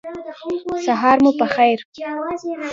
[0.85, 1.79] سهار مو پخیر